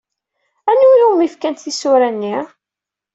[0.71, 2.35] Anwa umi fkant tisura-nni?